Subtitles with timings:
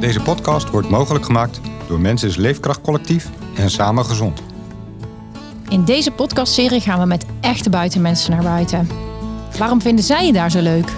[0.00, 4.42] Deze podcast wordt mogelijk gemaakt door Mensis Leefkracht Collectief en Samen Gezond.
[5.68, 8.88] In deze podcastserie gaan we met echte buitenmensen naar buiten.
[9.58, 10.88] Waarom vinden zij je daar zo leuk?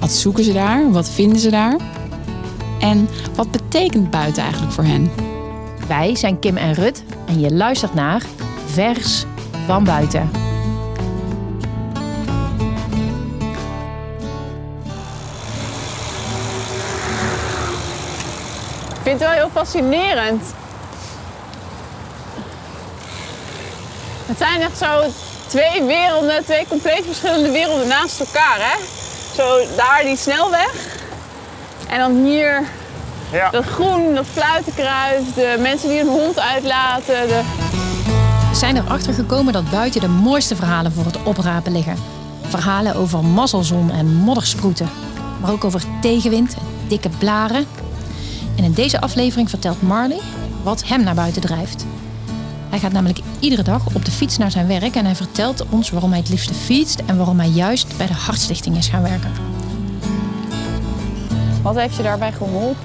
[0.00, 0.92] Wat zoeken ze daar?
[0.92, 1.76] Wat vinden ze daar?
[2.80, 5.10] En wat betekent buiten eigenlijk voor hen?
[5.88, 8.22] Wij zijn Kim en Rut en je luistert naar
[8.66, 9.24] Vers
[9.66, 10.43] van Buiten.
[19.04, 20.42] Vind het wel heel fascinerend.
[24.26, 25.02] Het zijn echt zo
[25.46, 28.76] twee werelden, twee compleet verschillende werelden naast elkaar, hè?
[29.34, 30.72] Zo daar die snelweg.
[31.88, 32.62] En dan hier
[33.32, 33.50] Ja.
[33.50, 37.28] dat groen, dat fluitenkruis, de mensen die hun hond uitlaten.
[37.28, 37.40] De...
[38.50, 41.96] We zijn erachter gekomen dat buiten de mooiste verhalen voor het oprapen liggen.
[42.48, 44.90] Verhalen over mazzelzon en moddersproeten.
[45.40, 46.56] Maar ook over tegenwind,
[46.88, 47.66] dikke blaren.
[48.56, 50.20] En in deze aflevering vertelt Marley
[50.62, 51.86] wat hem naar buiten drijft.
[52.68, 55.90] Hij gaat namelijk iedere dag op de fiets naar zijn werk en hij vertelt ons
[55.90, 59.30] waarom hij het liefste fietst en waarom hij juist bij de Hartstichting is gaan werken.
[61.62, 62.76] Wat heeft je daarbij geholpen?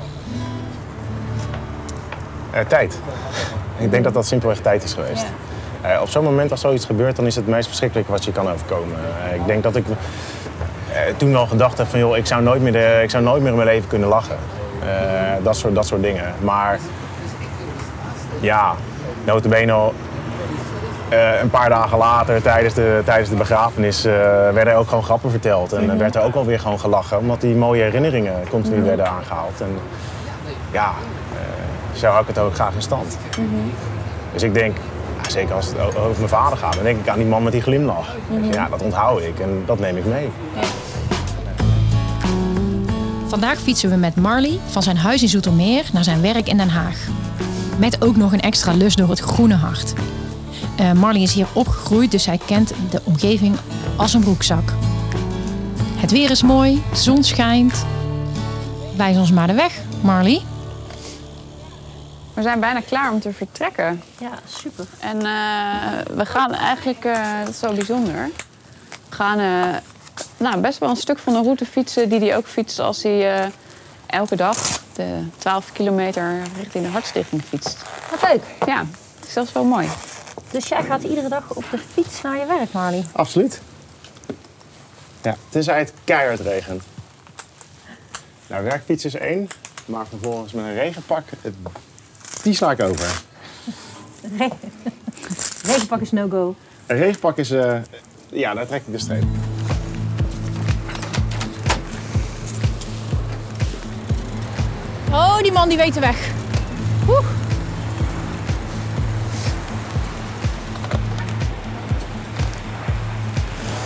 [2.51, 2.99] Eh, tijd.
[3.77, 5.25] Ik denk dat dat simpelweg tijd is geweest.
[5.81, 8.31] Eh, op zo'n moment als zoiets gebeurt, dan is het het meest verschrikkelijke wat je
[8.31, 8.97] kan overkomen.
[9.29, 12.61] Eh, ik denk dat ik eh, toen al gedacht heb van joh, ik zou nooit
[12.61, 14.37] meer, de, ik zou nooit meer in mijn leven kunnen lachen.
[14.89, 16.33] Eh, dat, soort, dat soort dingen.
[16.41, 16.79] Maar
[18.39, 18.75] ja,
[19.25, 19.91] notabene
[21.09, 24.13] eh, een paar dagen later, tijdens de, tijdens de begrafenis, eh,
[24.53, 25.73] werden ook gewoon grappen verteld.
[25.73, 29.61] En eh, werd er ook alweer gewoon gelachen, omdat die mooie herinneringen continu werden aangehaald.
[29.61, 29.77] En
[30.71, 30.91] ja,
[31.93, 33.17] zo hou ik het ook graag in stand.
[34.33, 34.77] Dus ik denk,
[35.21, 37.51] ja, zeker als het over mijn vader gaat, dan denk ik aan die man met
[37.51, 38.15] die glimlach.
[38.51, 40.29] Ja, dat onthoud ik en dat neem ik mee.
[43.29, 46.69] Vandaag fietsen we met Marley van zijn huis in Zoetermeer naar zijn werk in Den
[46.69, 47.07] Haag.
[47.77, 49.93] Met ook nog een extra lus door het groene hart.
[50.77, 53.55] Eh, Marley is hier opgegroeid, dus hij kent de omgeving
[53.95, 54.73] als een broekzak.
[55.95, 57.85] Het weer is mooi, de zon schijnt.
[58.95, 60.41] Wijs ons maar de weg, Marley.
[62.33, 64.01] We zijn bijna klaar om te vertrekken.
[64.19, 64.85] Ja, super.
[64.99, 68.29] En eh, we gaan eigenlijk, eh, dat is zo bijzonder,
[69.09, 69.75] we gaan eh,
[70.37, 73.41] nou, best wel een stuk van de route fietsen die hij ook fietst als hij
[73.43, 73.47] eh,
[74.05, 74.57] elke dag
[74.93, 77.77] de 12 kilometer richting de Hartstichting fietst.
[78.11, 78.43] Wat leuk.
[78.65, 78.85] Ja,
[79.33, 79.87] dat is wel mooi.
[80.51, 83.05] Dus jij gaat iedere dag op de fiets naar je werk, Marley?
[83.11, 83.61] Absoluut.
[85.21, 86.83] Ja, tenzij het keihard regent.
[88.47, 89.47] Nou, werkfiets is één,
[89.85, 91.53] maar vervolgens met een regenpak, het-
[92.43, 93.21] die sla ik over.
[95.65, 96.55] Regenpak is no-go.
[96.85, 97.77] Een regenpak is, eh,
[98.29, 99.23] ja, daar trek ik de streep.
[105.11, 106.17] Oh, die man die weet de weg.
[107.07, 107.25] Oeh.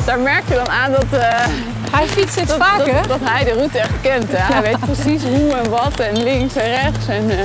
[0.06, 1.46] Daar merk je dan aan dat, eh,
[1.92, 2.94] Hij fietst dit dat, vaker.
[2.94, 4.26] dat, dat hij de route echt kent.
[4.32, 4.54] Hè?
[4.54, 7.08] Hij weet precies hoe en wat en links en rechts.
[7.08, 7.38] En, eh,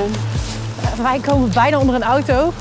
[1.03, 2.53] Wij komen bijna onder een auto.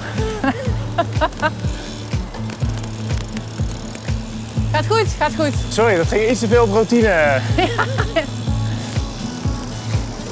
[4.71, 5.53] gaat goed, gaat goed.
[5.69, 7.39] Sorry, dat ging iets te veel op routine.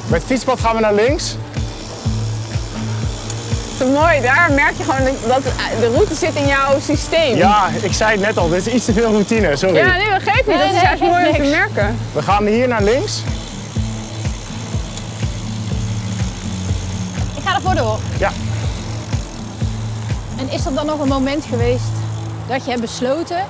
[0.08, 1.36] Met het fietspad gaan we naar links.
[3.80, 5.44] is mooi, daar merk je gewoon dat,
[5.80, 7.36] de route zit in jouw systeem.
[7.36, 9.76] Ja, ik zei het net al, dit is iets te veel routine, sorry.
[9.76, 10.56] Ja, nee, dat geeft niet.
[10.56, 11.98] Nee, dat is juist mooi om te merken.
[12.14, 13.22] We gaan hier naar links.
[17.36, 18.00] Ik ga ervoor door.
[18.18, 18.32] Ja.
[20.38, 21.94] En is er dan nog een moment geweest
[22.48, 23.46] dat je hebt besloten...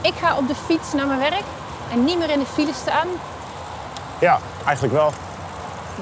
[0.00, 1.44] ik ga op de fiets naar mijn werk
[1.92, 3.06] en niet meer in de file staan?
[4.18, 5.12] Ja, eigenlijk wel.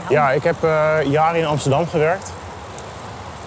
[0.09, 2.33] Ja, ik heb eh, jaren in Amsterdam gewerkt.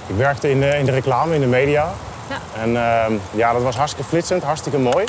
[0.07, 1.91] Ik werkte in de, in de reclame, in de media.
[2.29, 2.61] Ja.
[2.61, 5.05] En ehm, ja, dat was hartstikke flitsend, hartstikke mooi.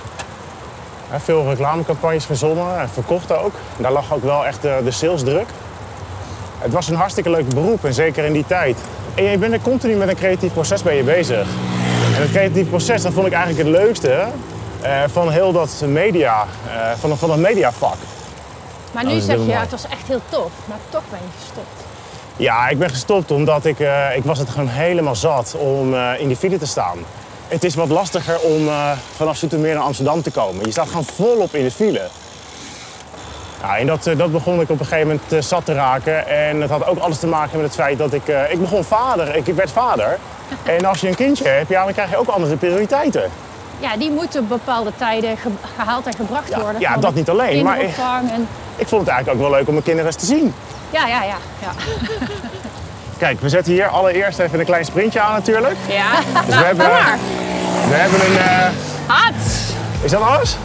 [1.17, 3.53] Veel reclamecampagnes verzonnen en verkocht ook.
[3.77, 5.47] Daar lag ook wel echt de, de salesdruk.
[6.59, 8.79] Het was een hartstikke leuk beroep en zeker in die tijd.
[9.15, 11.47] En je bent er continu met een creatief proces ben je bezig.
[12.15, 14.27] En het creatief proces, dat vond ik eigenlijk het leukste
[14.81, 17.97] eh, van heel dat media, eh, van, van dat mediavak.
[18.93, 20.51] Maar Nou, nu zeg je, ja, het was echt heel tof.
[20.65, 21.89] Maar toch ben je gestopt.
[22.37, 26.11] Ja, ik ben gestopt omdat ik, eh, ik was het gewoon helemaal zat om eh,
[26.21, 26.99] in die file te staan.
[27.49, 30.65] Het is wat lastiger om eh, vanaf Zoetermeer naar Amsterdam te komen.
[30.65, 32.09] Je staat gewoon volop in de file.
[33.63, 36.27] Ja, en dat, dat begon ik op een gegeven moment zat te raken.
[36.29, 38.23] En het had ook alles te maken met het feit dat ik...
[38.51, 40.19] ik begon vader, ik werd vader.
[40.65, 43.31] En als je een kindje hebt, ja, dan krijg je ook andere prioriteiten.
[43.79, 46.81] Ja, die moeten op bepaalde tijden ge- gehaald en gebracht Ja, worden.
[46.81, 48.49] ja, dat niet alleen, maar- en...
[48.81, 50.55] Ik vond het eigenlijk ook wel leuk om mijn kinderen eens te zien.
[50.91, 51.37] Ja, ja, ja.
[51.63, 51.71] ja.
[53.19, 55.77] Kijk, we zetten hier allereerst even een klein sprintje aan natuurlijk.
[55.89, 56.11] Ja,
[56.47, 56.87] Dus we hebben,
[57.89, 58.39] we hebben een...
[58.39, 58.67] eh,
[59.07, 59.55] Hats!
[60.03, 60.57] is dat alles?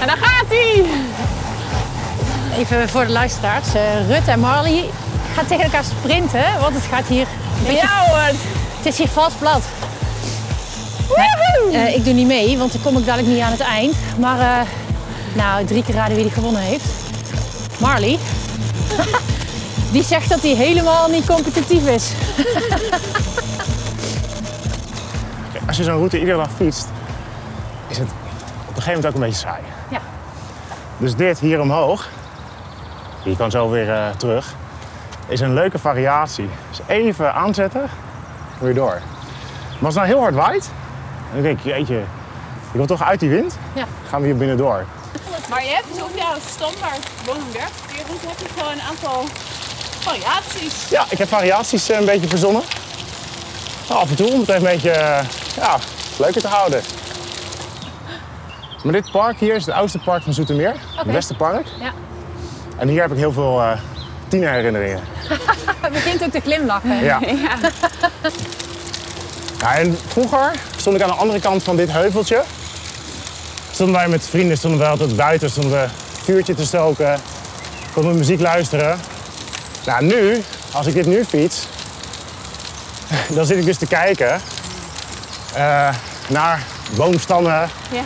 [0.00, 0.84] En daar gaat hij!
[2.58, 3.74] Even voor de luisteraars.
[3.74, 4.84] eh Rut en Marley
[5.34, 7.26] gaan tegen elkaar sprinten, want het gaat hier...
[7.58, 8.18] een beetje- Ja hoor!
[8.76, 9.62] Het is hier vals plat.
[11.72, 13.94] Eh, ik doe niet mee, want dan kom ik dadelijk niet aan het eind.
[14.18, 14.66] Maar eh,
[15.32, 16.84] nou, drie keer raden wie die gewonnen heeft.
[17.80, 18.18] Marley.
[19.92, 22.12] Die zegt dat hij helemaal niet competitief is.
[25.66, 26.88] Als je zo'n route iedere dag fietst,
[27.88, 29.62] is het op een gegeven moment ook een beetje saai.
[29.88, 29.98] Ja.
[30.98, 32.08] Dus dit hier omhoog,
[33.22, 34.54] je kan zo weer eh, terug,
[35.28, 36.48] is een leuke variatie.
[36.68, 37.82] Dus even aanzetten,
[38.58, 38.98] weer door.
[39.78, 40.70] Maar als het nou heel hard waait,
[41.32, 43.84] dan denk ik, jeetje, ik wil toch uit die wind, Ja.
[44.08, 44.84] gaan we hier binnen door.
[45.48, 49.24] Maar je hebt dus op jouw standaard woonwerk, die route heb je gewoon een aantal
[50.00, 50.88] variaties.
[50.88, 52.62] Ja, ik heb variaties eh, een beetje verzonnen.
[53.88, 55.24] Nou, af en toe om het even een beetje eh,
[55.56, 55.78] ja,
[56.18, 56.82] leuker te houden.
[58.82, 60.74] Maar dit park hier is het oudste park van Zoetermeer.
[60.96, 61.66] Het Westerpark.
[61.80, 61.92] Ja.
[62.76, 63.78] En hier heb ik heel veel eh
[64.28, 65.00] tienerherinneringen.
[65.80, 67.04] Het begint ook te glimlachen.
[67.04, 67.20] Ja.
[69.58, 72.42] Ja, en vroeger stond ik aan de andere kant van dit heuveltje.
[73.80, 75.88] Stonden wij met vrienden stonden we altijd buiten, stonden we
[76.22, 77.20] vuurtje te stoken.
[77.92, 79.00] Konden we muziek luisteren.
[79.86, 80.42] Nou, nu,
[80.72, 81.66] als ik dit nu fiets,
[83.36, 84.40] dan zit ik dus te kijken
[85.54, 85.88] eh,
[86.28, 86.62] naar
[86.96, 87.70] boomstammen.
[87.90, 88.02] Ja.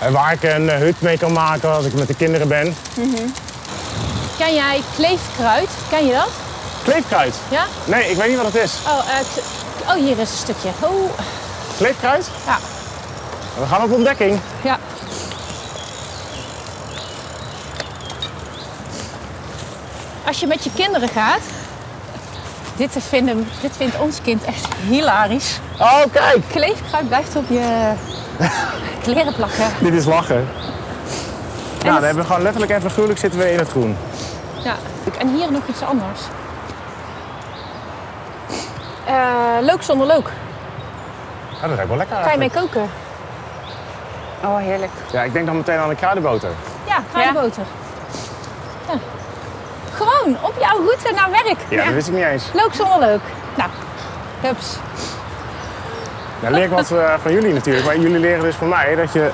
[0.00, 2.76] En waar ik een eh, hut mee kan maken als ik met de kinderen ben.
[4.38, 5.68] Ken jij kleefkruid?
[5.88, 6.30] Ken je dat?
[6.84, 7.34] Kleefkruid.
[7.50, 7.64] Ja?
[7.84, 8.72] Nee, ik weet niet wat het is.
[8.86, 10.68] Oh, eh, oh hier is een stukje.
[10.80, 11.10] Oh,
[11.76, 12.28] Kleefkruid?
[12.46, 12.58] Ja.
[13.60, 14.40] We gaan op ontdekking.
[14.62, 14.78] ja.
[20.26, 21.40] Als je met je kinderen gaat,
[22.76, 25.60] dit, vinden, dit vindt ons kind echt hilarisch.
[25.78, 26.48] Oh, kijk!
[26.50, 27.92] Kleefkruid blijft op je
[29.04, 29.66] kleren plakken.
[29.80, 30.48] Dit is lachen.
[31.82, 33.96] Ja, dan hebben we gewoon letterlijk en figuurlijk zitten we in het groen.
[34.62, 34.74] Ja,
[35.18, 36.20] en hier nog iets anders.
[39.04, 39.14] Eh
[39.60, 40.30] leuk zonder leuk.
[41.60, 42.90] Ja, dat ruikt wel lekker Kan je mee koken?
[44.44, 44.92] Oh, heerlijk.
[45.12, 46.50] Ja, ik denk dan meteen aan de kruidenboter.
[46.86, 47.62] Ja, kruidenboter.
[47.62, 47.85] Ja.
[50.40, 51.58] Op jouw route naar werk.
[51.68, 52.44] Ja, dat wist ik niet eens.
[52.52, 53.20] Leuk zonder leuk.
[53.56, 53.70] Nou,
[54.40, 54.76] hups.
[56.40, 57.86] Dan leer ik wat eh, van jullie natuurlijk.
[57.86, 59.30] Maar jullie leren dus van mij dat je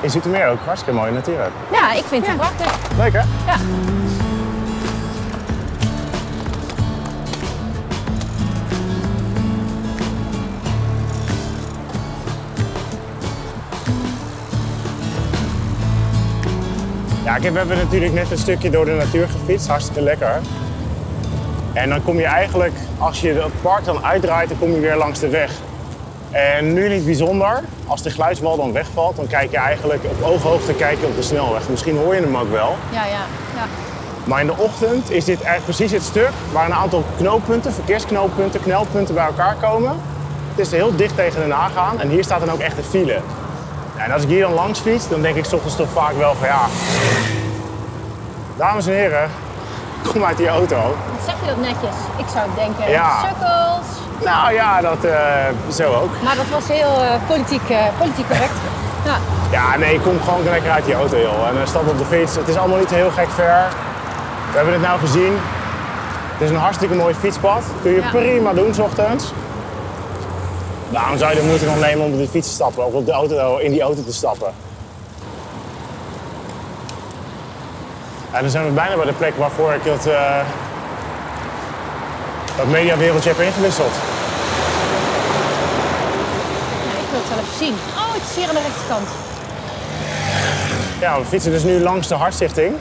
[0.00, 1.52] in Zoetermeer ook hartstikke mooie natuur hebt.
[1.72, 2.72] Ja, ik vind het prachtig.
[2.96, 3.18] Leuk hè?
[3.46, 3.56] Ja.
[17.26, 19.68] Ja, we hebben natuurlijk net een stukje door de natuur gefietst.
[19.68, 20.40] Hartstikke lekker.
[21.72, 24.96] En dan kom je eigenlijk, als je het park dan uitdraait, dan kom je weer
[24.96, 25.52] langs de weg.
[26.30, 27.62] En nu niet bijzonder.
[27.86, 31.22] Als de geluidswal dan wegvalt, dan kijk je eigenlijk op ooghoogte kijk je op de
[31.22, 31.68] snelweg.
[31.68, 32.76] Misschien hoor je hem ook wel.
[32.92, 33.24] Ja, ja,
[33.54, 33.66] ja.
[34.24, 38.62] Maar in de ochtend is dit eigenlijk precies het stuk waar een aantal knooppunten, verkeersknooppunten,
[38.62, 39.92] knelpunten bij elkaar komen.
[40.50, 43.20] Het is heel dicht tegen de nagaan en hier staat dan ook echt een file.
[43.96, 46.34] En als ik hier dan langs fiets, dan denk ik 's ochtends toch vaak wel
[46.34, 46.60] van ja.
[48.56, 49.30] Dames en heren,
[50.12, 50.96] kom uit die auto.
[51.24, 51.96] Zeg je dat netjes?
[52.16, 53.10] Ik zou denken, Ja.
[53.20, 53.86] sukkels.
[54.24, 55.18] Nou ja, dat eh,
[55.72, 56.10] zo ook.
[56.24, 58.52] Maar dat was heel eh, politiek, eh, politiek correct.
[59.04, 59.16] Ja.
[59.50, 61.48] Ja, nee, kom gewoon lekker uit die auto, joh.
[61.48, 62.36] En stap op de fiets.
[62.36, 63.64] Het is allemaal niet heel gek ver.
[64.50, 65.38] We hebben het nou gezien.
[66.32, 67.62] Het is een hartstikke mooi fietspad.
[67.82, 68.08] Kun je Ja.
[68.10, 69.32] prima doen, s ochtends.
[70.90, 73.06] Waarom zou je de moeite nog nemen om op de fiets te stappen of op
[73.06, 74.52] de auto, in die auto te stappen?
[78.30, 80.40] En dan zijn we bijna bij de plek waarvoor ik het, eh
[82.56, 83.92] dat mediawereldje heb ingewisseld.
[86.98, 87.74] Ik wil het wel even zien.
[87.96, 89.08] Oh, het is hier aan de rechterkant.
[91.00, 92.74] Ja, we fietsen dus nu langs de Hartstichting.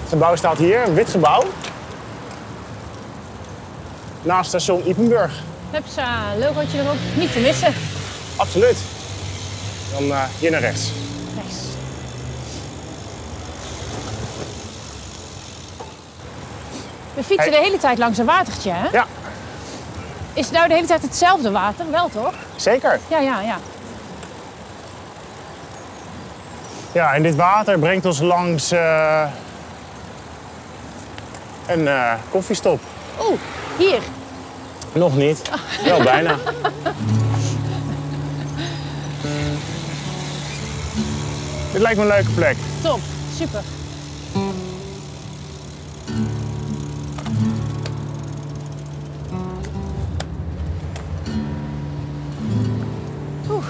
[0.00, 1.42] Het gebouw staat hier, een wit gebouw.
[4.22, 5.32] Naast station Ipenburg.
[5.72, 6.96] Hupsa, logootje erop.
[7.16, 7.74] Niet te missen.
[8.36, 8.76] Absoluut.
[9.92, 10.90] Dan eh, hier naar rechts.
[11.36, 11.56] Rechts.
[17.14, 17.60] We fietsen Hey.
[17.60, 18.88] de hele tijd langs een watertje, hè?
[18.92, 19.06] Ja,
[20.34, 21.90] Is het nou de hele tijd hetzelfde water?
[21.90, 22.34] Wel toch?
[22.56, 23.00] zeker.
[23.08, 23.56] Ja, ja, ja.
[26.92, 29.24] Ja, en dit water brengt ons langs eh,
[31.66, 32.80] een eh, koffiestop.
[33.20, 33.38] Oeh,
[33.78, 34.00] hier.
[34.94, 35.50] Nog niet.
[35.84, 36.36] Wel bijna.
[41.72, 42.56] Dit lijkt me een leuke plek.
[42.82, 43.00] Top,
[43.36, 43.62] super.
[53.50, 53.64] Oeh.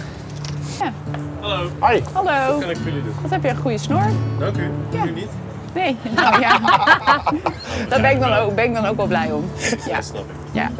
[0.79, 0.93] Ja.
[1.41, 1.71] Hallo.
[1.79, 2.02] Hoi.
[2.12, 2.52] Hallo.
[2.52, 3.14] Wat kan ik voor jullie doen?
[3.23, 4.05] Wat heb je een goede snor?
[4.38, 4.71] Dank u.
[4.93, 5.05] Ja.
[5.05, 5.29] Niet?
[5.75, 5.97] Nee.
[6.17, 6.59] Nou ja.
[7.88, 9.45] Daar ben ik, dan ook, ben ik dan ook wel blij om.
[9.88, 10.37] Ja, Dat snap ik.
[10.52, 10.71] ja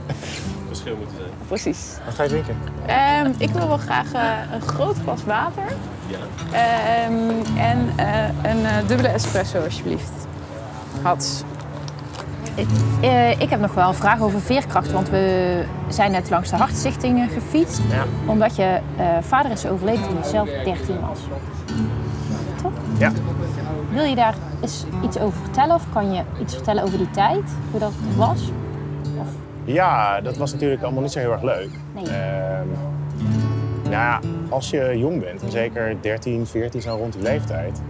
[0.67, 1.31] Verschil moeten zijn.
[1.49, 1.97] precies.
[2.05, 2.57] Wat ga je drinken?
[2.87, 4.23] Ehm, ik wil wel graag eh,
[4.55, 5.63] een groot glas water.
[6.07, 6.19] Ja.
[6.53, 10.11] Ehm, en eh, een eh, dubbele espresso alsjeblieft.
[11.03, 11.43] Hats.
[13.01, 16.57] Eh, ik heb nog wel een vraag over veerkracht, want we zijn net langs de
[16.57, 17.81] Hartstichting eh, gefietst.
[17.91, 18.05] Ja.
[18.27, 21.19] Omdat je eh, vader is overleden toen je zelf 13 was.
[22.99, 23.13] Ja.
[23.93, 27.43] Wil je daar eens iets over vertellen of kan je iets vertellen over die tijd,
[27.71, 28.41] hoe dat was?
[29.65, 31.69] Ja, dat was natuurlijk allemaal niet zo heel erg leuk.
[31.95, 32.05] Nee.
[32.05, 32.67] Ehm,
[33.83, 37.81] nou ja, als je jong bent, en zeker 13, 14, zo rond die leeftijd,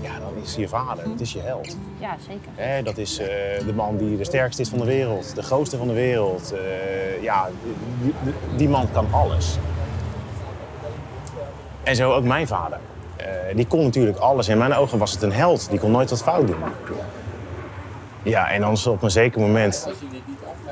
[0.00, 1.76] ja, dan is je vader, dat is je held.
[1.98, 2.48] Ja, zeker.
[2.54, 3.26] Hè, dat is eh,
[3.66, 6.52] de man die de sterkste is van de wereld, de grootste van de wereld.
[6.52, 9.58] Eh, ja, die, die- die man kan alles.
[11.82, 12.78] En zo ook mijn vader.
[13.22, 14.48] Eh, die kon natuurlijk alles.
[14.48, 15.70] In mijn ogen was het een held.
[15.70, 16.62] Die kon nooit wat fout doen.
[18.22, 19.88] Ja, en dan is op een zeker moment,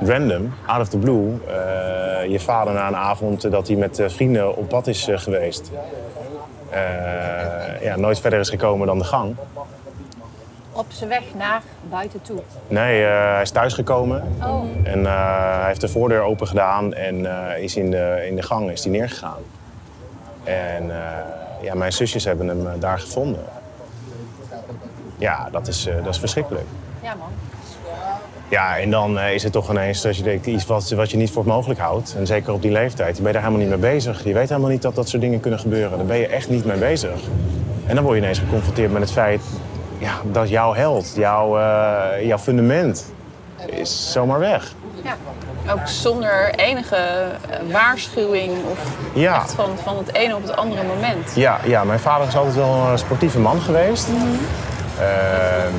[0.01, 4.09] random, out of the blue, eh, je vader na een avond dat hij met eh,
[4.09, 5.71] vrienden op pad is geweest,
[7.81, 9.37] ja, nooit verder is gekomen dan de gang.
[10.73, 12.41] Op zijn weg naar buiten toe.
[12.69, 14.65] Nee, hij is thuisgekomen Oh.
[14.83, 17.27] en hij heeft de voordeur open gedaan en
[17.61, 19.39] is in de, in de gang is hij neergegaan.
[20.45, 20.91] En
[21.61, 23.45] ja, mijn zusjes hebben hem eh, daar gevonden.
[25.19, 26.67] Ja, dat is, eh, dat is verschrikkelijk.
[27.03, 27.29] Ja, man.
[28.49, 31.17] Ja, en dan eh, is het toch ineens dat je denkt, iets wat, wat je
[31.17, 32.15] niet voor mogelijk houdt.
[32.17, 34.25] En zeker op die leeftijd, je bent daar helemaal niet mee bezig.
[34.25, 35.99] Je weet helemaal niet dat dat soort dingen kunnen gebeuren.
[35.99, 37.21] Daar ben je echt niet mee bezig.
[37.87, 39.41] En dan word je ineens geconfronteerd met het feit
[39.99, 41.59] ja, dat jouw held, jouw,
[42.23, 43.13] jouw fundament,
[43.67, 44.75] is zomaar weg.
[45.73, 48.79] Ook zonder enige eh, waarschuwing of
[49.15, 49.35] Ja.
[49.35, 51.33] echt van, van het ene op het andere moment.
[51.35, 54.09] Ja, ja, mijn vader is altijd wel een sportieve man geweest.
[54.99, 55.75] Ehm,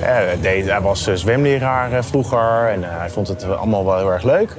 [0.00, 4.22] ja, hij was eh, zwemleraar eh, vroeger en hij vond het allemaal wel heel erg
[4.22, 4.56] leuk.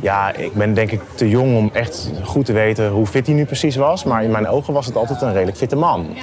[0.00, 3.34] Ja, ik ben denk ik te jong om echt goed te weten hoe fit hij
[3.34, 4.04] nu precies was.
[4.04, 6.16] Maar in mijn ogen was het altijd een redelijk fitte man.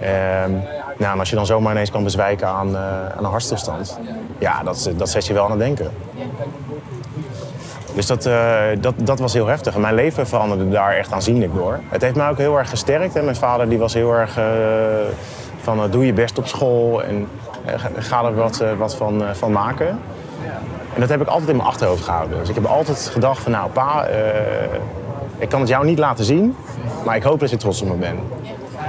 [0.00, 0.50] Ehm,
[0.98, 2.82] nou, en als je dan zomaar ineens kan bezwijken aan, eh,
[3.16, 3.98] aan een hartstilstand,
[4.38, 5.90] ja, dat, dat zet je wel aan het denken.
[7.94, 9.74] Dus dat, eh, dat, dat was heel heftig.
[9.74, 11.80] En mijn leven veranderde daar echt aanzienlijk door.
[11.88, 13.14] Het heeft mij ook heel erg gesterkt.
[13.14, 13.22] Hè.
[13.22, 14.44] Mijn vader die was heel erg eh,
[15.62, 17.28] van doe je best op school en
[17.98, 19.88] ga- er wat, wat van, van maken.
[20.94, 22.38] En dat heb ik altijd in mijn achterhoofd gehouden.
[22.38, 24.06] Dus ik heb altijd gedacht van nou pa,
[25.38, 26.56] ik kan het jou niet laten zien,
[27.04, 28.18] maar ik hoop dat je trots op me bent.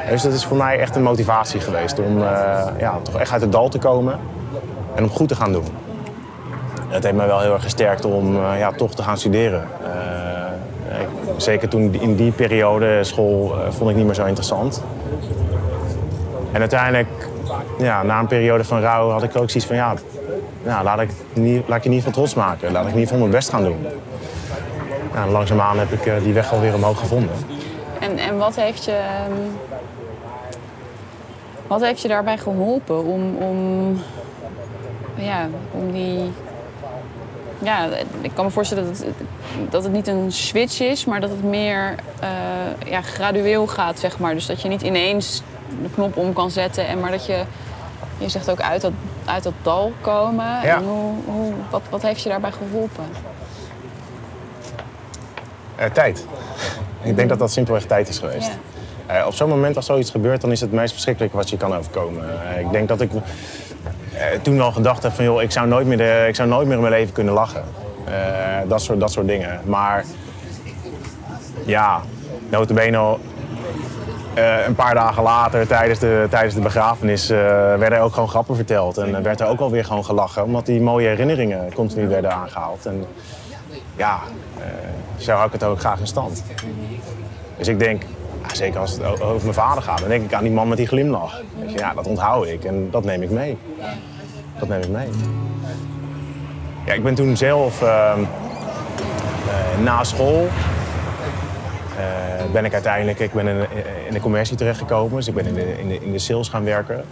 [0.10, 3.42] Dus dat is voor mij echt een motivatie geweest om eh, ja, toch echt uit
[3.42, 4.20] het dal te komen
[4.96, 5.66] en om goed te gaan doen.
[6.88, 9.68] Het heeft mij wel heel erg gesterkt om eh, ja, toch te gaan studeren.
[9.84, 11.00] Eh,
[11.38, 14.84] zeker toen in die periode school vond ik niet meer zo interessant.
[16.52, 17.08] En uiteindelijk,
[17.78, 21.66] ja, na een periode van rouw, had ik ook zoiets van ja, laat, ik niet,
[21.68, 22.72] je ieder geval trots maken.
[22.72, 23.86] Laat ik ieder geval mijn best gaan doen.
[25.14, 27.36] En langzaamaan heb ik die weg alweer omhoog gevonden.
[28.00, 28.92] En, en wat heeft je.
[28.92, 29.32] ehm,
[31.70, 34.02] Wat heeft je daarbij geholpen om, om,
[35.16, 36.32] ja, om die.
[37.60, 37.88] Ja,
[38.22, 39.16] ik kan me voorstellen dat het,
[39.70, 44.20] dat het niet een switch is, maar dat het meer eh, ja, gradueel gaat, zeg
[44.20, 44.34] maar.
[44.34, 45.42] Dus dat je niet ineens
[45.82, 47.44] de knop om kan zetten, en maar dat je,
[48.18, 48.94] je zegt ook uit dat,
[49.26, 50.46] uit dat dal komen.
[50.46, 50.76] Ja.
[50.76, 53.06] En hoe, hoe, wat, wat heeft je daarbij geholpen?
[55.76, 56.26] Eh, tijd.
[57.02, 58.52] Ik denk dat dat simpelweg tijd is geweest.
[59.10, 61.76] Eh, op zo'n moment als zoiets gebeurt, dan is het meest verschrikkelijke wat je kan
[61.76, 62.24] overkomen.
[62.54, 65.88] Eh, ik denk dat ik eh, toen wel gedacht heb van joh, ik zou nooit
[65.88, 67.64] meer, de, ik zou nooit meer in mijn leven kunnen lachen.
[68.68, 69.62] Dat, soort, dat soort dingen.
[69.66, 70.06] Maar
[71.66, 72.02] ja,
[72.50, 73.18] notabene
[74.66, 78.98] een paar dagen later tijdens de, tijdens de begrafenis werden er ook gewoon grappen verteld.
[78.98, 82.86] En werd er ook alweer gewoon gelachen, omdat die mooie herinneringen continu werden aangehaald.
[82.86, 83.06] En
[83.96, 84.20] ja,
[85.18, 86.44] zo hou ik het ook graag in stand.
[87.58, 88.04] Dus ik denk,
[88.54, 90.88] zeker als het over mijn vader gaat, dan denk ik aan die man met die
[90.88, 91.42] glimlach.
[91.76, 93.58] Ja, dat onthoud ik en dat neem ik mee.
[94.60, 95.08] Dat neem ik mee.
[96.86, 100.48] Ja, ik ben toen zelf ehm, eh, na school
[101.98, 103.68] eh, ben ik uiteindelijk ik ben in,
[104.08, 105.16] in de commercie terechtgekomen.
[105.16, 107.04] Dus ik ben in de, in, de, in de sales gaan werken.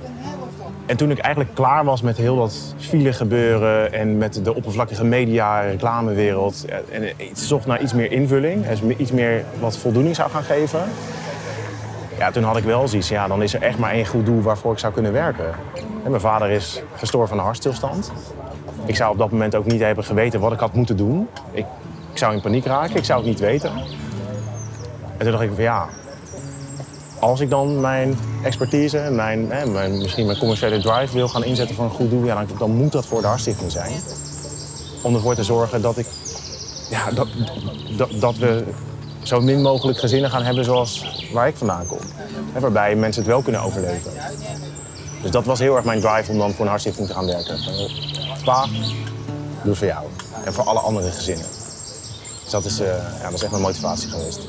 [0.86, 5.06] En toen ik eigenlijk klaar was met heel dat file gebeuren en met de oppervlakkige
[5.06, 6.65] media, reclamewereld.
[6.67, 10.44] ja, En ik zocht naar iets meer invulling, dus iets meer wat voldoening zou gaan
[10.44, 10.82] geven.
[12.18, 14.42] Ja, toen had ik wel zoiets, ja, dan is er echt maar één goed doel
[14.42, 15.56] waarvoor ik zou kunnen werken.
[16.04, 18.12] En mijn vader is gestorven van een hartstilstand.
[18.86, 21.28] Ik zou op dat moment ook niet hebben geweten wat ik had moeten doen.
[21.52, 21.66] Ik,
[22.12, 23.72] ik zou in paniek raken, ik zou het niet weten.
[25.18, 25.88] En toen dacht ik van ja,
[27.20, 31.44] als ik dan mijn expertise, en mijn, hè, mijn, misschien mijn commerciële drive wil gaan
[31.44, 33.92] inzetten voor een goed doel, ja, dan, dan moet dat voor de Hartstichting zijn.
[35.02, 36.08] Om ervoor te zorgen dat, ik,
[36.90, 37.28] ja, dat,
[37.98, 38.64] dat, dat we
[39.28, 42.00] zo min mogelijk gezinnen gaan hebben zoals waar ik vandaan kom.
[42.60, 44.12] Waarbij mensen het wel kunnen overleven.
[45.22, 47.58] Dus dat was heel erg mijn drive om dan voor een Hartstichting te gaan werken.
[47.58, 48.68] Joh, Pa,
[49.64, 50.06] doe voor jou.
[50.46, 51.46] En voor alle andere gezinnen.
[52.44, 52.88] Dus dat is, eh,
[53.22, 54.48] ja, dat echt mijn motivatie geweest.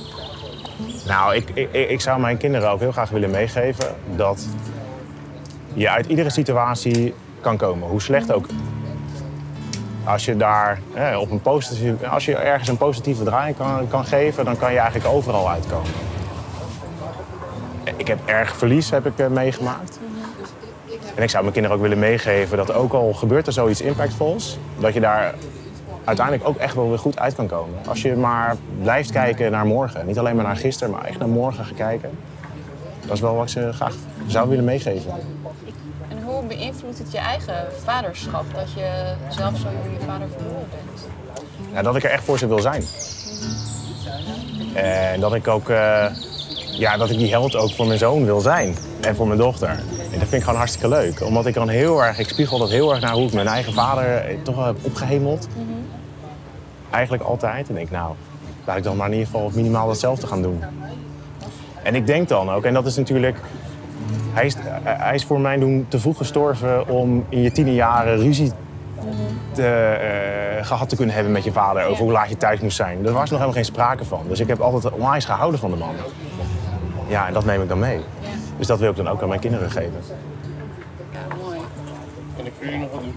[1.06, 4.46] Nou, ik, ik, ik zou mijn kinderen ook heel graag willen meegeven dat
[5.74, 8.46] je uit iedere situatie kan komen, hoe slecht ook.
[10.08, 14.04] Als je daar hè, op een positieve, als je ergens een positieve draai kan, kan
[14.04, 15.90] geven, dan kan je eigenlijk overal uitkomen.
[17.96, 19.98] Ik heb erg verlies heb ik, eh, meegemaakt.
[21.14, 24.58] En ik zou mijn kinderen ook willen meegeven dat ook al gebeurt er zoiets impactvols,
[24.78, 25.34] dat je daar
[26.04, 27.78] uiteindelijk ook echt wel weer goed uit kan komen.
[27.88, 30.06] Als je maar blijft kijken naar morgen.
[30.06, 32.10] Niet alleen maar naar gisteren, maar echt naar morgen gaan kijken.
[33.00, 33.94] Dat is wel wat ik ze graag
[34.26, 35.12] zou willen meegeven.
[36.48, 41.06] Hoe beïnvloedt het je eigen vaderschap dat je zelf zo jong je vader verloren bent?
[41.72, 42.84] Ja, dat ik er echt voor ze wil zijn.
[44.74, 46.06] En dat ik ook eh,
[46.70, 48.76] ja, dat ik die held ook voor mijn zoon wil zijn.
[49.00, 49.68] En voor mijn dochter.
[49.68, 51.24] En dat vind ik gewoon hartstikke leuk.
[51.24, 53.72] Omdat ik dan heel erg, ik spiegel dat heel erg naar hoe ik mijn eigen
[53.72, 55.48] vader eh, toch wel heb opgehemeld.
[56.90, 57.68] Eigenlijk altijd.
[57.68, 58.14] En denk, nou,
[58.64, 60.62] laat ik dan maar in ieder geval minimaal hetzelfde gaan doen.
[61.82, 63.40] En ik denk dan ook, en dat is natuurlijk.
[64.32, 68.52] Hij is, hij is voor mij doen te vroeg gestorven om in je tienerjaren ruzie
[69.52, 72.76] te, eh, gehad te kunnen hebben met je vader over hoe laat je thuis moest
[72.76, 73.02] zijn.
[73.02, 74.20] Daar was nog helemaal geen sprake van.
[74.28, 75.94] Dus ik heb altijd onwijs gehouden van de man.
[77.08, 78.00] Ja, en dat neem ik dan mee.
[78.56, 80.00] Dus dat wil ik dan ook aan mijn kinderen geven.
[81.12, 81.58] Ja, mooi.
[82.36, 83.14] Kan ik voor jullie nog wat doen?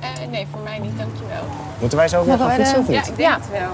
[0.00, 1.42] Eh, nee, voor mij niet, dankjewel.
[1.80, 3.70] Moeten wij zo weer gaan fietsen of Ja, ik denk het wel.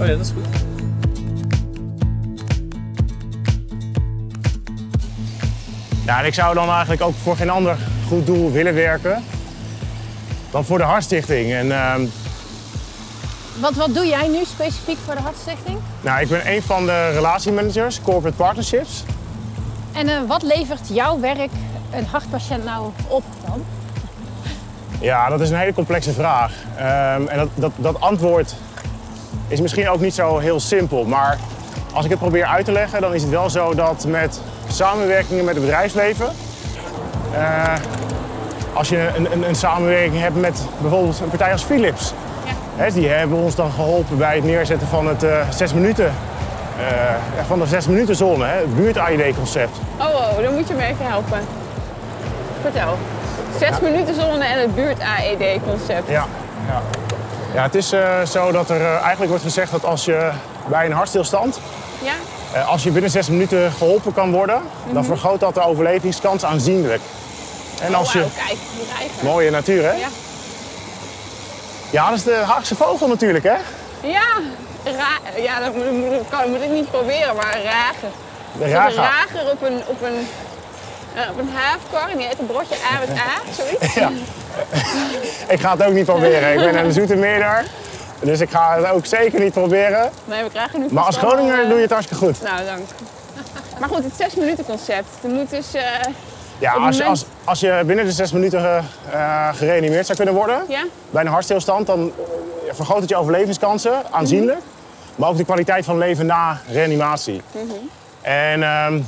[0.00, 0.69] Oh ja, dat is goed.
[6.04, 7.76] Ja, en ik zou dan eigenlijk ook voor geen ander
[8.08, 9.24] goed doel willen werken
[10.50, 11.52] dan voor de Hartstichting.
[11.52, 12.00] En ehm,
[13.60, 15.78] Wat, wat doe jij nu specifiek voor de Hartstichting?
[16.00, 19.04] nou, ik ben een van de relatiemanagers, corporate partnerships.
[19.92, 21.50] En eh, wat levert jouw werk
[21.90, 23.64] een hartpatiënt nou op dan?
[25.00, 26.52] Ja, dat is een hele complexe vraag.
[26.76, 28.54] Ehm, en dat, dat, dat antwoord
[29.48, 31.04] is misschien ook niet zo heel simpel.
[31.04, 31.38] Maar
[31.92, 34.40] als ik het probeer uit te leggen, dan is het wel zo dat met
[34.72, 36.26] samenwerkingen met het bedrijfsleven.
[37.34, 37.74] eh,
[38.72, 42.12] als je een, een, een samenwerking hebt met bijvoorbeeld een partij als Philips.
[42.76, 46.04] Hè, die hebben ons dan geholpen bij het neerzetten van het zes minuten.
[46.78, 46.90] eh,
[47.36, 49.76] ja, van de zes minuten zone, hè, het buurt-AID-concept.
[49.98, 51.38] Oh, oh, dan moet je me even helpen.
[52.62, 52.98] Vertel.
[53.58, 56.08] Zes minuten zone en het buurt-AED-concept.
[56.08, 56.24] Ja,
[56.68, 56.82] ja.
[57.54, 57.88] ja het is
[58.30, 60.30] zo dat er eigenlijk wordt gezegd dat als je
[60.66, 61.60] bij een hartstilstand,
[62.02, 62.12] Ja?
[62.52, 67.00] Eh, als je binnen zes minuten geholpen kan worden, dan vergroot dat de overlevingskans aanzienlijk.
[67.82, 68.24] En als je...
[68.46, 68.58] Kijk.
[69.20, 69.92] Mooie natuur, hè?
[69.92, 70.08] Ja.
[71.90, 73.56] Ja, dat is de Haagse vogel natuurlijk, hè?
[74.00, 74.28] Ja,
[74.84, 78.08] ra ja dat moet, moet, kan, moet ik niet proberen, maar rager.
[78.58, 79.02] De Een raga.
[79.02, 80.26] rager op een, op een,
[81.30, 83.94] op een haafkar en die eet een broodje A met A, zoiets.
[83.94, 84.10] Ja.
[85.48, 86.52] Ik ga het ook niet proberen.
[86.52, 87.64] Ik ben een zoetermeerder,
[88.20, 90.10] dus ik ga het ook zeker niet proberen.
[90.24, 92.42] Nee, we krijgen nu Maar als Groninger eh, doe je het hartstikke goed.
[92.42, 92.80] Nou, dank.
[93.80, 95.06] Maar goed, het zes minuten concept.
[95.22, 95.74] Er moet dus...
[95.74, 95.82] eh,
[96.58, 100.64] Ja, als, moment- als, als je binnen de zes minuten eh, gereanimeerd zou kunnen worden,
[100.68, 100.84] Ja?
[101.10, 102.12] bij een hartstilstand, dan
[102.70, 104.58] vergroot het je overlevingskansen aanzienlijk.
[105.16, 107.42] Maar ook de kwaliteit van leven na reanimatie.
[108.20, 109.00] En ehm,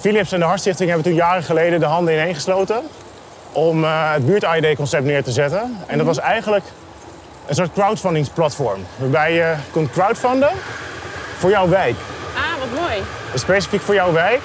[0.00, 2.82] Philips en de Hartstichting hebben toen jaren geleden de handen ineen gesloten
[3.52, 5.76] om het buurt-AID-concept neer te zetten.
[5.86, 6.64] En dat was eigenlijk
[7.48, 10.50] een soort crowdfundingsplatform, waarbij je kon crowdfunden
[11.38, 11.96] voor jouw wijk.
[12.36, 13.02] Ah, wat mooi.
[13.32, 14.40] Dus specifiek voor jouw wijk.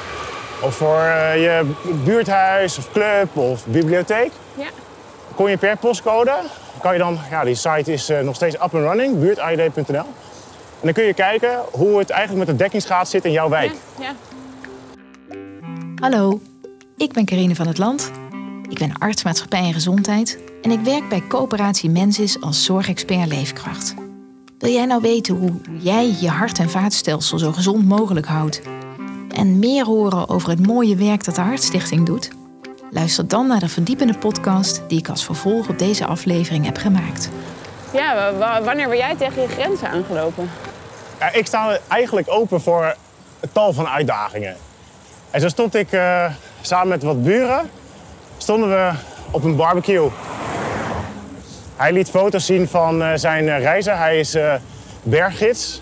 [0.61, 1.71] Of voor eh, je
[2.03, 4.31] buurthuis of club of bibliotheek.
[4.55, 4.67] Ja.
[5.35, 6.33] Kon je per postcode,
[6.81, 9.97] kan je dan, ja die site is eh, nog steeds up and running, buurtid.nl.
[9.97, 13.71] En dan kun je kijken hoe het eigenlijk met de dekkingsgraad zit in jouw wijk.
[13.99, 14.13] Ja, ja.
[15.95, 16.41] Hallo,
[16.97, 18.11] ik ben Karine van het Land.
[18.69, 23.93] Ik ben arts maatschappij en gezondheid en ik werk bij Coöperatie Mensis als zorgexpert leefkracht.
[24.57, 28.61] Wil jij nou weten hoe jij je hart- en vaatstelsel zo gezond mogelijk houdt?
[29.35, 32.29] En meer horen over het mooie werk dat de Hartstichting doet?
[32.91, 37.29] Luister dan naar de verdiepende podcast die ik als vervolg op deze aflevering heb gemaakt.
[37.93, 40.49] ja wa- wa- wanneer ben jij tegen je grenzen aangelopen?
[41.19, 42.95] Ja, ik sta eigenlijk open voor
[43.39, 44.55] een tal van uitdagingen.
[45.31, 46.25] En zo stond ik eh,
[46.61, 47.69] samen met wat buren,
[48.37, 48.91] stonden we
[49.31, 50.09] op een barbecue.
[51.83, 53.97] Hij liet foto's zien van eh, zijn eh, reizen.
[53.97, 54.53] Hij is eh,
[55.01, 55.81] berggids.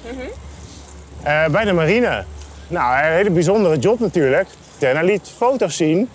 [1.23, 2.23] Eh, bij de marine.
[2.67, 4.47] Nou, een hele bijzondere job natuurlijk.
[4.79, 6.09] En hij liet foto's zien.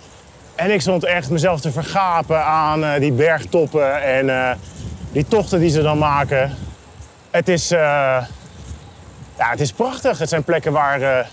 [0.55, 4.57] En ik stond echt mezelf te vergapen aan die bergtoppen en
[5.11, 6.57] die tochten die ze dan maken.
[7.29, 8.27] Het is, ja,
[9.35, 10.19] het is prachtig.
[10.19, 11.29] Het zijn plekken waar,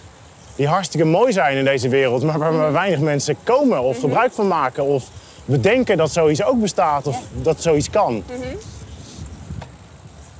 [0.57, 4.33] die hartstikke mooi zijn in deze wereld, maar waar maar weinig mensen komen of gebruik
[4.33, 5.05] van maken of
[5.45, 8.25] bedenken dat zoiets ook bestaat of dat zoiets kan.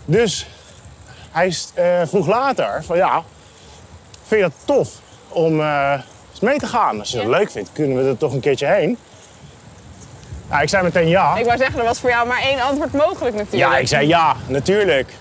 [0.05, 0.47] Dus
[1.31, 3.23] hij eh, vroeg later van ja,
[4.27, 4.89] vind je dat tof
[5.29, 6.99] om eens mee te gaan?
[6.99, 8.99] Als je dat leuk vindt, kunnen we er toch een keertje heen?
[10.49, 11.37] Nou, ik zei meteen ja.
[11.37, 13.73] Ik wou zeggen, er was voor jou maar één antwoord mogelijk natuurlijk.
[13.73, 15.13] Ja, ik zei ja, natuurlijk.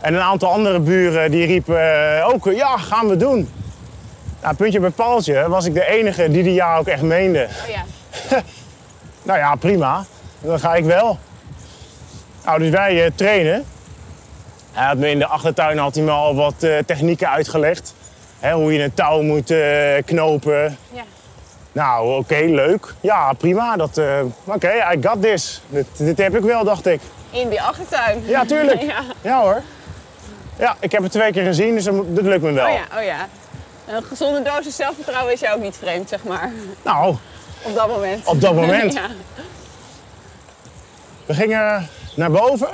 [0.00, 3.50] En een aantal andere buren die riepen eh, ook ja, gaan we doen.
[4.42, 7.48] Nou, puntje bij paaltje was ik de enige die die ja ook echt meende.
[7.62, 7.84] Oh ja.
[9.28, 10.04] Nou ja, prima.
[10.40, 11.18] Dan ga ik wel.
[12.44, 13.64] Nou, dus wij eh, trainen.
[14.72, 17.94] Hij had me in de achtertuin had hij me al wat eh, technieken uitgelegd.
[18.38, 20.78] Hè, hoe je een touw moet eh, knopen.
[20.92, 21.02] Ja.
[21.72, 22.94] Nou, oké, leuk.
[23.00, 23.76] Ja, prima.
[23.76, 24.00] Dat,
[24.44, 25.62] Oké, I got this.
[25.68, 27.00] Dit, dit heb ik wel, dacht ik.
[27.30, 28.22] In die achtertuin.
[28.26, 28.82] Ja, tuurlijk.
[28.92, 29.02] ja.
[29.20, 29.62] Ja hoor.
[30.58, 32.66] Ja, ik heb het twee keer gezien, dus dat lukt me wel.
[32.66, 33.28] Oh ja, oh ja.
[33.86, 36.50] Een gezonde dosis zelfvertrouwen is jou ook niet vreemd, zeg maar.
[36.82, 37.16] Nou,
[37.62, 38.26] Op dat moment.
[38.26, 38.92] Op dat moment.
[39.02, 39.08] ja.
[41.26, 42.68] we gingen naar boven.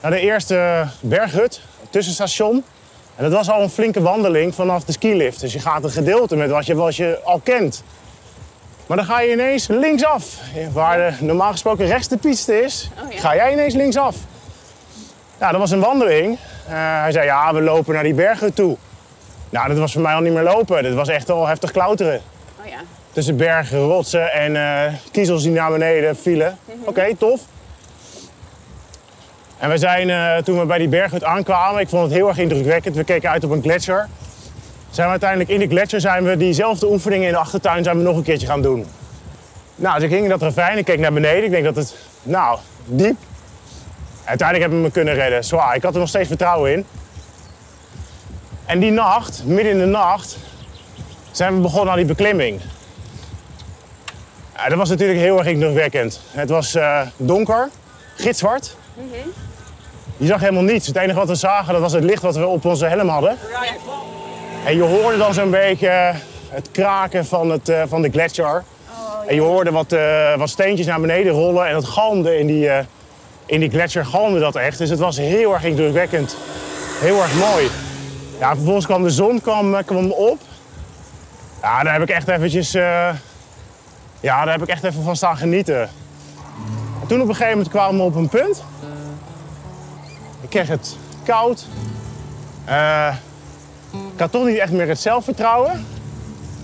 [0.00, 1.60] Naar de eerste berghut,
[1.90, 2.64] tussenstation.
[3.16, 5.40] En dat was al een flinke wandeling vanaf de skilift.
[5.40, 7.82] Dus je gaat een gedeelte met wat je, wat je al kent.
[8.86, 10.40] Maar dan ga je ineens linksaf.
[10.72, 13.18] Waar de, normaal gesproken rechts de piste is, Oh ja.
[13.20, 14.16] ga jij ineens linksaf.
[15.38, 16.38] Nou, dat was een wandeling.
[16.66, 18.76] Eh, hij zei, ja, we lopen naar die berghut toe.
[19.50, 20.82] Nou, dat was voor mij al niet meer lopen.
[20.82, 22.20] Dat was echt al heftig klauteren.
[22.60, 22.78] Oh ja.
[23.16, 26.58] Tussen bergen, rotsen en eh, kiezels die naar beneden vielen.
[26.84, 27.40] Oké, tof.
[29.58, 32.38] En we zijn, eh, toen we bij die berghut aankwamen, ik vond het heel erg
[32.38, 32.96] indrukwekkend.
[32.96, 34.08] We keken uit op een gletsjer.
[34.90, 38.02] Zijn we uiteindelijk in de gletsjer zijn we diezelfde oefeningen in de achtertuin zijn we
[38.02, 38.86] nog een keertje gaan doen.
[39.74, 41.44] Nou, dus ik ging in dat ravijn, ik keek naar beneden.
[41.44, 43.16] Ik denk dat het, nou, diep.
[44.24, 45.44] Uiteindelijk hebben we me kunnen redden.
[45.44, 46.86] Zwaar, ik had er nog steeds vertrouwen in.
[48.66, 50.36] En die nacht, midden in de nacht,
[51.30, 52.60] zijn we begonnen aan die beklimming.
[54.56, 56.20] Ja, dat was natuurlijk heel erg indrukwekkend.
[56.30, 57.68] Het was eh, donker,
[58.14, 58.76] gitzwart.
[60.16, 60.86] Je zag helemaal niets.
[60.86, 63.36] Het enige wat we zagen dat was het licht wat we op onze helm hadden.
[64.64, 66.14] En je hoorde dan zo'n beetje eh,
[66.48, 68.64] het kraken van, het, eh, van de gletsjer.
[69.26, 69.96] En je hoorde wat,
[70.36, 72.70] wat steentjes naar beneden rollen en dat galmde in die,
[73.46, 74.78] in die gletsjer galmde dat echt.
[74.78, 76.36] Dus het was heel erg indrukwekkend.
[77.00, 77.70] Heel erg mooi.
[78.38, 80.38] Ja, vervolgens kwam de zon kwam, kwam op.
[81.62, 82.74] Ja, daar heb ik echt eventjes...
[84.26, 85.80] ja, daar heb ik echt even van staan genieten.
[87.00, 88.64] En toen op een gegeven moment kwamen we op een punt.
[90.40, 91.66] Ik kreeg het koud.
[92.64, 93.14] Eh,
[93.90, 95.86] ik had toch niet echt meer het zelfvertrouwen.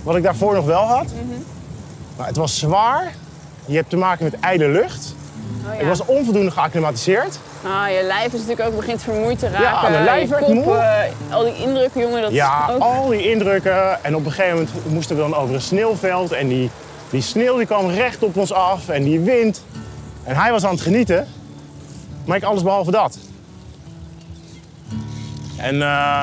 [0.03, 1.05] Wat ik daarvoor nog wel had.
[2.17, 3.13] Maar het was zwaar.
[3.65, 5.15] Je hebt te maken met ijle lucht.
[5.67, 5.79] Oh, ja.
[5.79, 7.39] Ik was onvoldoende geacclimatiseerd.
[7.65, 9.91] Ah, je lijf is natuurlijk ook begint vermoeid te raken.
[9.91, 11.07] mijn lijf werd kop, moe.
[11.29, 12.81] al die indrukken, jongen, dat Ja, ook...
[12.81, 14.03] al die indrukken.
[14.03, 16.31] En op een gegeven moment moesten we dan over een sneeuwveld.
[16.31, 16.69] En die,
[17.13, 18.89] die sneeuw die kwam recht op ons af.
[18.89, 19.63] En die wind.
[20.23, 21.27] En hij was aan het genieten.
[22.25, 23.17] Maar ik alles behalve dat.
[25.57, 26.21] En eh,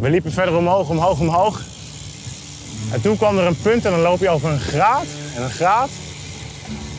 [0.00, 1.62] we liepen verder omhoog, omhoog, omhoog.
[2.92, 5.04] En toen kwam er een punt en dan loop je over een graad.
[5.36, 5.88] En een graad.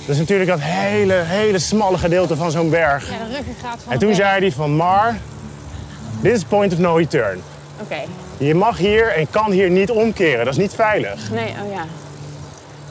[0.06, 3.10] Dat is natuurlijk dat hele, hele smalle gedeelte van zo'n berg.
[3.10, 5.18] Ja, de ruggengraat van En toen zei hij van Mar,
[6.22, 7.42] dit is point of no return.
[7.82, 8.02] Oké,
[8.38, 10.46] Je mag hier en kan hier niet omkeren.
[10.46, 11.30] Dat is niet veilig.
[11.30, 11.86] nee, oh ja.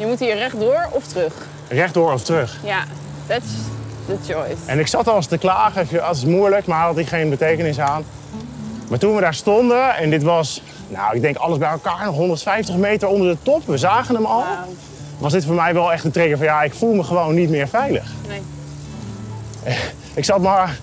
[0.00, 1.32] Je moet hier rechtdoor of terug.
[1.68, 2.56] Rechtdoor of terug.
[2.64, 2.84] Ja,
[3.26, 3.46] that's
[4.06, 4.56] the choice.
[4.66, 7.30] En ik zat al eens te klagen, ik- dat is moeilijk, maar had hier geen
[7.30, 8.04] betekenis aan.
[8.88, 12.14] Maar toen we daar stonden, en dit was, nou ik denk alles bij elkaar, nog
[12.16, 13.66] 150 meter onder de top.
[13.66, 14.44] We zagen hem al.
[15.18, 17.50] Was dit voor mij wel echt een trigger van ja, ik voel me gewoon niet
[17.50, 18.04] meer veilig.
[18.28, 18.42] Nee.
[20.14, 20.78] Ik zat maar,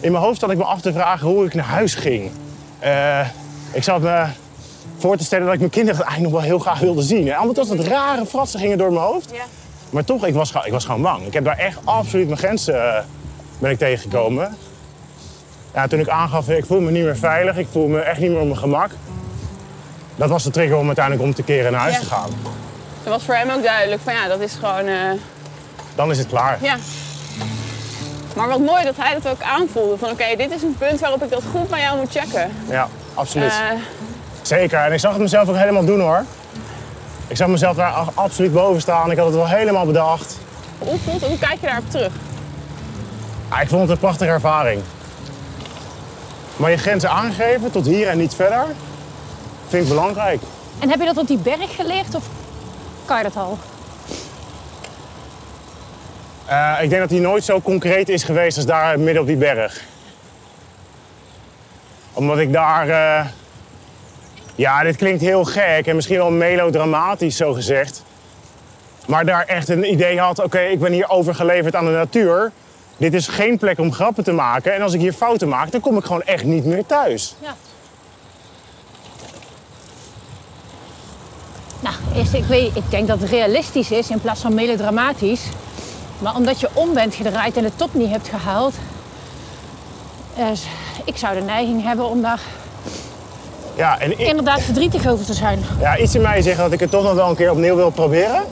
[0.00, 2.30] in mijn hoofd zat ik me af te vragen hoe ik naar huis ging.
[2.78, 3.20] Eh,
[3.72, 4.24] ik zat me
[5.00, 7.28] voor te stellen dat ik mijn kinderen eigenlijk nog wel heel graag wilde zien.
[7.28, 9.30] En allemaal dat soort rare fratsen gingen door mijn hoofd.
[9.32, 9.42] Ja.
[9.90, 11.26] Maar toch, ik was, ik was gewoon bang.
[11.26, 13.02] Ik heb daar echt absoluut mijn grenzen eh,
[13.58, 14.56] ben ik tegengekomen.
[15.74, 18.30] Ja, toen ik aangaf, ik voel me niet meer veilig, ik voel me echt niet
[18.30, 18.90] meer op mijn gemak.
[20.16, 22.00] Dat was de trigger om uiteindelijk om te keren en naar huis Ja.
[22.00, 22.30] te gaan.
[23.04, 24.86] Dat was voor hem ook duidelijk van ja, dat is gewoon...
[24.86, 24.94] eh,
[25.94, 26.58] Dan is het klaar.
[26.62, 26.76] ja.
[28.36, 29.98] Maar wat mooi dat hij dat ook aanvoelde.
[29.98, 32.50] Van oké, dit is een punt waarop ik dat goed bij jou moet checken.
[32.68, 33.50] Ja, absoluut.
[33.50, 33.78] Eh,
[34.50, 34.78] Zeker.
[34.78, 36.24] En ik zag het mezelf ook helemaal doen hoor.
[37.28, 39.10] Ik zag mezelf daar absoluut boven staan.
[39.10, 40.38] Ik had het wel helemaal bedacht.
[40.78, 42.12] hoe voelt Hoe kijk je daarop terug?
[43.48, 44.82] Ah, ik vond het een prachtige ervaring.
[46.56, 48.64] Maar je grenzen aangeven tot hier en niet verder,
[49.68, 50.40] vind ik belangrijk.
[50.78, 52.24] En heb je dat op die berg geleerd of
[53.04, 53.58] kan je dat al?
[56.46, 59.36] Eh, ik denk dat hij nooit zo concreet is geweest als daar midden op die
[59.36, 59.84] berg.
[62.12, 62.88] Omdat ik daar.
[62.88, 63.26] eh,
[64.60, 68.02] ja, dit klinkt heel gek en misschien wel melodramatisch zo gezegd.
[69.06, 72.52] Maar daar echt een idee had: oké, ik ben hier overgeleverd aan de natuur.
[72.96, 74.74] Dit is geen plek om grappen te maken.
[74.74, 77.36] En als ik hier fouten maak, dan kom ik gewoon echt niet meer thuis.
[77.38, 77.54] Ja.
[81.80, 85.42] Nou, eerst, ik, weet, ik denk dat het realistisch is in plaats van melodramatisch.
[86.18, 88.74] Maar omdat je om bent gedraaid en de top niet hebt gehaald...
[90.36, 90.46] eh,
[91.04, 92.40] ik zou de neiging hebben om daar
[93.80, 95.60] Ja, en ik, inderdaad verdrietig over te zijn.
[95.80, 97.90] ja, iets in mij zegt dat ik het toch nog wel een keer opnieuw wil
[97.90, 98.42] proberen.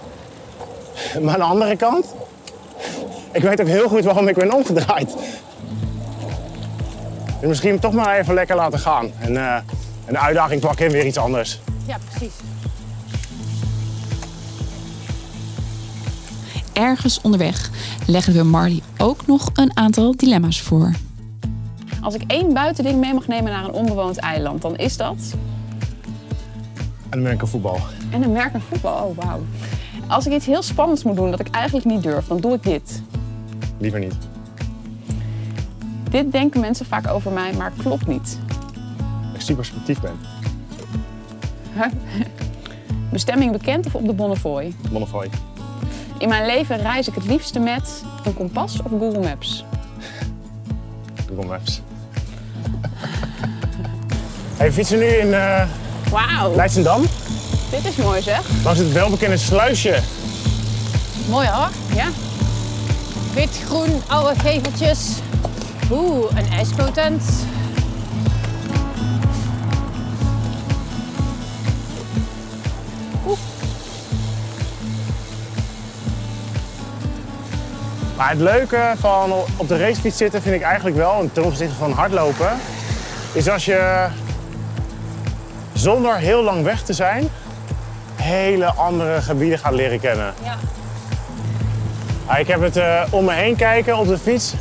[1.22, 2.14] maar aan de andere kant,
[3.32, 5.14] ik weet ook heel goed waarom ik ben omgedraaid.
[7.40, 9.10] Dus misschien toch maar even lekker laten gaan.
[9.18, 9.56] En eh,
[10.06, 11.60] een uitdaging pakken en weer iets anders.
[11.86, 12.34] Ja, precies.
[16.72, 17.70] Ergens onderweg
[18.06, 20.92] leggen we Marley ook nog een aantal dilemma's voor.
[22.02, 25.34] Als ik één buitending mee mag nemen naar een onbewoond eiland, dan is dat...
[27.08, 27.78] En Amerika voetbal.
[28.10, 29.06] En een merk voetbal.
[29.06, 29.40] Oh, wauw.
[30.08, 32.62] Als ik iets heel spannends moet doen dat ik eigenlijk niet durf, dan doe ik
[32.62, 33.02] dit.
[33.78, 34.14] Liever niet.
[36.10, 38.38] Dit denken mensen vaak over mij, maar klopt niet.
[39.26, 40.14] Dat ik super sportief ben.
[43.12, 44.74] Bestemming bekend of op de Bonnefoy?
[44.90, 45.28] Bonnefoy.
[46.18, 49.64] In mijn leven reis ik het liefste met een kompas of Google Maps.
[51.28, 51.82] Google Maps.
[54.56, 55.62] hey, we fietsen nu in eh
[56.10, 57.02] Wauw, Leidschendam.
[57.70, 58.40] dit is mooi zeg.
[58.64, 59.98] Langs het welbekende sluisje.
[61.28, 61.68] Mooi hoor.
[61.94, 62.06] Ja,
[63.34, 65.08] Wit, groen, oude geveltjes.
[65.90, 67.22] Oeh, een ijskotent.
[78.22, 81.92] Maar het leuke van op de racefiets zitten vind ik eigenlijk wel, ten opzichte van
[81.92, 82.50] hardlopen,
[83.32, 84.06] is als je
[85.72, 87.28] zonder heel lang weg te zijn,
[88.14, 90.34] hele andere gebieden gaat leren kennen.
[90.42, 90.56] Ja.
[92.28, 94.54] Ja, ik heb het eh, om me heen kijken op de fiets.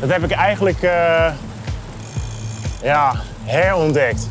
[0.00, 1.26] Dat heb ik eigenlijk eh,
[2.82, 4.28] ja, herontdekt.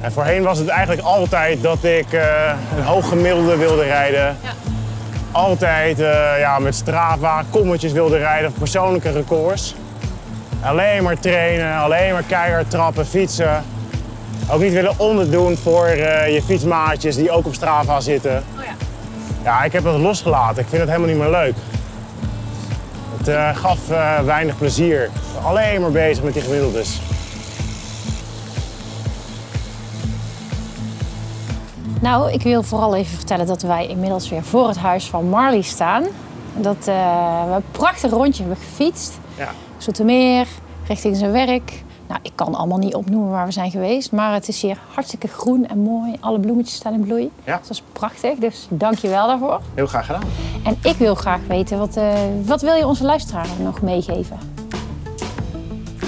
[0.00, 4.36] En voorheen was het eigenlijk altijd dat ik eh, een hoog gemiddelde wilde rijden.
[4.42, 4.61] Ja.
[5.32, 9.74] Altijd eh, ja, met Strava, kommetjes wilde rijden, of persoonlijke records.
[10.62, 13.64] Alleen maar trainen, alleen maar keihard trappen, fietsen.
[14.50, 18.44] Ook niet willen onderdoen voor eh, je fietsmaatjes die ook op Strava zitten.
[18.58, 18.72] Oh ja.
[19.42, 20.62] Ja, ik heb dat losgelaten.
[20.62, 21.54] Ik vind het helemaal niet meer leuk.
[23.16, 23.78] Het eh, gaf
[24.24, 25.10] weinig plezier.
[25.42, 27.00] Alleen maar bezig met die gemiddeldes.
[32.02, 35.62] Nou, ik wil vooral even vertellen dat wij inmiddels weer voor het huis van Marley
[35.62, 36.04] staan.
[36.56, 39.18] Dat eh, we een prachtig rondje hebben gefietst.
[39.36, 39.48] Ja.
[39.76, 40.46] Zoetermeer,
[40.86, 41.82] richting zijn werk.
[42.08, 44.12] Nou, ik kan allemaal niet opnoemen waar we zijn geweest.
[44.12, 46.16] Maar het is hier hartstikke groen en mooi.
[46.20, 47.30] Alle bloemetjes staan in bloei.
[47.44, 47.56] Ja.
[47.56, 49.60] Dat is prachtig, dus dank je wel daarvoor.
[49.74, 50.24] Heel graag gedaan.
[50.64, 54.38] En ik wil graag weten, wat, eh, wat wil je onze luisteraar nog meegeven?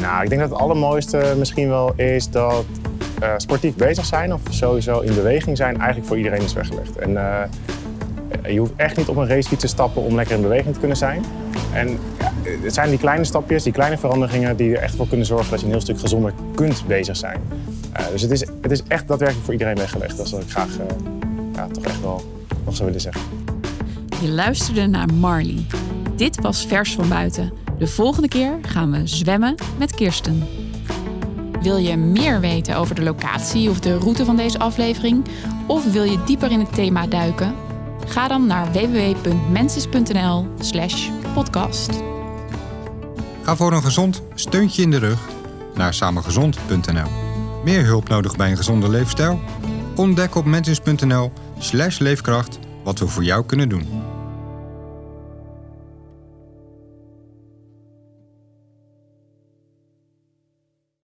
[0.01, 2.65] Nou, ik denk dat het allermooiste misschien wel is dat
[3.25, 6.97] eh, sportief bezig zijn of sowieso in beweging zijn eigenlijk voor iedereen is weggelegd.
[6.97, 10.73] En eh, je hoeft echt niet op een racefiets te stappen om lekker in beweging
[10.73, 11.25] te kunnen zijn.
[11.73, 12.33] En ja,
[12.63, 15.61] het zijn die kleine stapjes, die kleine veranderingen die er echt voor kunnen zorgen dat
[15.61, 17.41] je een heel stuk gezonder kunt bezig zijn.
[17.93, 20.17] Eh, dus het is, het is echt daadwerkelijk voor iedereen weggelegd.
[20.17, 20.87] Dat wat ik graag eh,
[21.55, 22.23] ja, toch echt wel
[22.65, 23.23] nog zou willen zeggen.
[24.23, 25.67] Je luisterde naar Marley.
[26.17, 27.53] Dit was Vers van Buiten.
[27.79, 30.43] De volgende keer gaan we zwemmen met Kirsten.
[31.65, 35.25] Wil je meer weten over de locatie of de route van deze aflevering?
[35.67, 37.55] Of wil je dieper in het thema duiken?
[38.07, 41.91] Ga dan naar www.mensis.nl slash podcast.
[43.43, 45.19] Ga voor een gezond steuntje in de rug
[45.75, 47.11] naar samengezond.nl.
[47.65, 49.41] Meer hulp nodig bij een gezonde leefstijl?
[49.95, 54.14] Ontdek op mensens.nl slash leefkracht wat we voor jou kunnen doen.